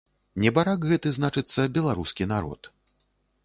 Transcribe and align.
Небарак 0.43 0.87
гэты, 0.91 1.11
значыцца, 1.17 1.67
беларускі 1.77 2.31
народ. 2.35 2.61